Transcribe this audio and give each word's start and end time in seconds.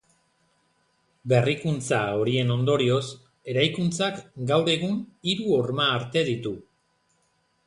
Berrikuntza 1.33 1.99
horien 2.21 2.49
ondorioz, 2.55 3.03
eraikuntzak, 3.53 4.19
gaur 4.53 4.73
egun, 4.79 4.99
hiru 5.31 5.55
horma-arte 5.61 6.27
ditu. 6.33 6.57